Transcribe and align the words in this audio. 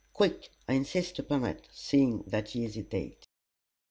Quick! 0.13 0.49
I 0.67 0.73
insist 0.73 1.19
upon 1.19 1.43
it:" 1.45 1.67
seeing 1.71 2.23
that 2.23 2.49
he 2.49 2.63
hesitated. 2.63 3.27